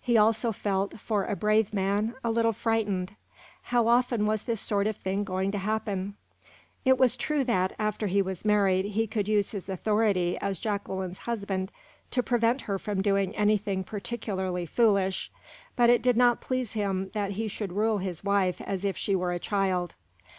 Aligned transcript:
He 0.00 0.16
also 0.16 0.52
felt, 0.52 0.98
for 0.98 1.26
a 1.26 1.36
brave 1.36 1.74
man, 1.74 2.14
a 2.24 2.30
little 2.30 2.54
frightened. 2.54 3.14
How 3.64 3.88
often 3.88 4.24
was 4.24 4.44
this 4.44 4.62
sort 4.62 4.86
of 4.86 4.96
thing 4.96 5.22
going 5.22 5.50
to 5.50 5.58
happen? 5.58 6.14
It 6.86 6.96
was 6.98 7.14
true 7.14 7.44
that, 7.44 7.74
after 7.78 8.06
he 8.06 8.22
was 8.22 8.42
married, 8.42 8.86
he 8.86 9.06
could 9.06 9.28
use 9.28 9.50
his 9.50 9.68
authority 9.68 10.38
as 10.40 10.58
Jacqueline's 10.60 11.18
husband 11.28 11.70
to 12.10 12.22
prevent 12.22 12.62
her 12.62 12.78
from 12.78 13.02
doing 13.02 13.36
anything 13.36 13.84
particularly 13.84 14.64
foolish, 14.64 15.30
but 15.76 15.90
it 15.90 16.00
did 16.00 16.16
not 16.16 16.40
please 16.40 16.72
him 16.72 17.10
that 17.12 17.32
he 17.32 17.46
should 17.46 17.74
rule 17.74 17.98
his 17.98 18.24
wife 18.24 18.62
as 18.62 18.82
if 18.82 18.96
she 18.96 19.14
were 19.14 19.34
a 19.34 19.38
child. 19.38 19.94